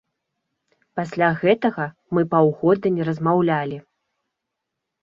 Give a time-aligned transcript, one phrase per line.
[0.99, 1.85] Пасля гэтага
[2.19, 3.77] мы паўгода не размаўлялі.